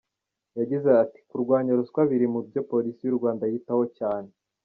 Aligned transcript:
Yagize 0.59 0.89
ati,"Kurwanya 1.03 1.71
ruswa 1.79 2.01
biri 2.11 2.27
mu 2.33 2.39
byo 2.47 2.61
Polisi 2.71 3.01
y’u 3.03 3.17
Rwanda 3.19 3.43
yitaho 3.51 3.83
cyane. 3.97 4.29